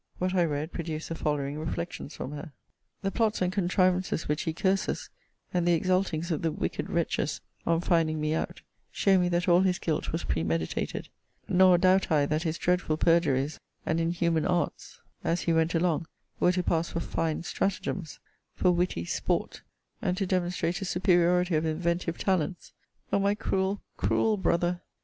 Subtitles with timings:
[0.17, 2.53] What I read produced the following reflections from her:
[3.03, 5.11] 'The plots and contrivances which he curses,
[5.53, 9.61] and the exultings of the wicked wretches on finding me out, show me that all
[9.61, 11.09] his guilt was premeditated:
[11.47, 16.07] nor doubt I that his dreadful perjuries, and inhuman arts, as he went along,
[16.39, 18.19] were to pass for fine stratagems;
[18.55, 19.61] for witty sport;
[20.01, 22.73] and to demonstrate a superiority of inventive talents!
[23.13, 24.81] O my cruel, cruel brother!